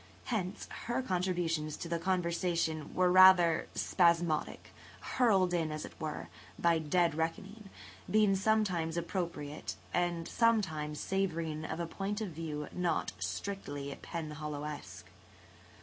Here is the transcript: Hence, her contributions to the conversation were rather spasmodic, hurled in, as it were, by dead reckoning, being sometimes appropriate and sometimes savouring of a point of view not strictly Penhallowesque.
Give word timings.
Hence, 0.23 0.67
her 0.87 1.03
contributions 1.03 1.77
to 1.77 1.87
the 1.87 1.99
conversation 1.99 2.91
were 2.95 3.11
rather 3.11 3.67
spasmodic, 3.75 4.73
hurled 4.99 5.53
in, 5.53 5.71
as 5.71 5.85
it 5.85 5.93
were, 6.01 6.27
by 6.57 6.79
dead 6.79 7.13
reckoning, 7.13 7.69
being 8.09 8.35
sometimes 8.35 8.97
appropriate 8.97 9.75
and 9.93 10.27
sometimes 10.27 10.99
savouring 10.99 11.65
of 11.65 11.79
a 11.79 11.85
point 11.85 12.19
of 12.19 12.29
view 12.29 12.67
not 12.71 13.11
strictly 13.19 13.95
Penhallowesque. 14.01 15.05